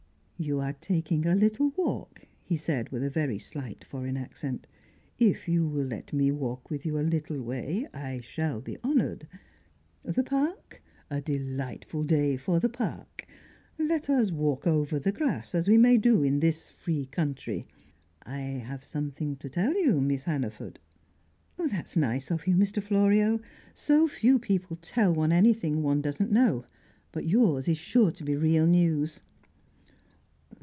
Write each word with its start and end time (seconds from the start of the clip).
"You 0.51 0.59
are 0.59 0.73
taking 0.73 1.27
a 1.27 1.35
little 1.35 1.69
walk," 1.77 2.23
he 2.41 2.57
said, 2.57 2.89
with 2.89 3.03
a 3.03 3.11
very 3.11 3.37
slight 3.37 3.83
foreign 3.83 4.17
accent. 4.17 4.65
"If 5.19 5.47
you 5.47 5.67
will 5.67 5.85
let 5.85 6.11
me 6.13 6.31
walk 6.31 6.71
with 6.71 6.83
you 6.83 6.97
a 6.97 7.01
little 7.07 7.39
way 7.43 7.85
I 7.93 8.21
shall 8.21 8.59
be 8.59 8.75
honoured. 8.83 9.27
The 10.01 10.23
Park? 10.23 10.81
A 11.11 11.21
delightful 11.21 12.01
day 12.03 12.37
for 12.37 12.59
the 12.59 12.69
Park! 12.69 13.27
Let 13.77 14.09
us 14.09 14.31
walk 14.31 14.65
over 14.65 14.97
the 14.97 15.11
grass, 15.11 15.53
as 15.53 15.67
we 15.67 15.77
may 15.77 15.99
do 15.99 16.23
in 16.23 16.39
this 16.39 16.71
free 16.71 17.05
country. 17.05 17.67
I 18.23 18.39
have 18.39 18.83
something 18.83 19.35
to 19.35 19.47
tell 19.47 19.75
you, 19.75 20.01
Miss 20.01 20.23
Hannaford." 20.23 20.79
"That's 21.57 21.95
nice 21.95 22.31
of 22.31 22.47
you, 22.47 22.55
Mr. 22.55 22.81
Florio. 22.81 23.41
So 23.75 24.07
few 24.07 24.39
people 24.39 24.77
tell 24.81 25.13
one 25.13 25.31
anything 25.31 25.83
one 25.83 26.01
doesn't 26.01 26.31
know; 26.31 26.65
but 27.11 27.27
yours 27.27 27.67
is 27.67 27.77
sure 27.77 28.09
to 28.09 28.23
be 28.23 28.35
real 28.35 28.65
news." 28.65 29.21